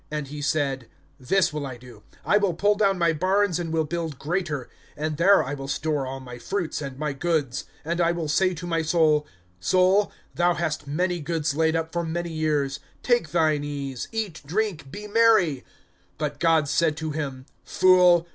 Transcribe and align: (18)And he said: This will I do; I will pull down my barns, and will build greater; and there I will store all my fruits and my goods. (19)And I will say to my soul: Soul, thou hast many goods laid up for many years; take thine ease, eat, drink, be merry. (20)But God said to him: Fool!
(18)And 0.11 0.27
he 0.29 0.41
said: 0.41 0.87
This 1.19 1.53
will 1.53 1.63
I 1.67 1.77
do; 1.77 2.01
I 2.25 2.39
will 2.39 2.55
pull 2.55 2.73
down 2.73 2.97
my 2.97 3.13
barns, 3.13 3.59
and 3.59 3.71
will 3.71 3.83
build 3.85 4.17
greater; 4.17 4.67
and 4.97 5.17
there 5.17 5.43
I 5.43 5.53
will 5.53 5.67
store 5.67 6.07
all 6.07 6.19
my 6.19 6.39
fruits 6.39 6.81
and 6.81 6.97
my 6.97 7.13
goods. 7.13 7.65
(19)And 7.85 8.01
I 8.01 8.11
will 8.11 8.27
say 8.27 8.55
to 8.55 8.65
my 8.65 8.81
soul: 8.81 9.27
Soul, 9.59 10.11
thou 10.33 10.55
hast 10.55 10.87
many 10.87 11.19
goods 11.19 11.53
laid 11.53 11.75
up 11.75 11.91
for 11.93 12.03
many 12.03 12.31
years; 12.31 12.79
take 13.03 13.29
thine 13.29 13.63
ease, 13.63 14.07
eat, 14.11 14.41
drink, 14.43 14.89
be 14.91 15.05
merry. 15.05 15.63
(20)But 16.17 16.39
God 16.39 16.67
said 16.67 16.97
to 16.97 17.11
him: 17.11 17.45
Fool! 17.63 18.27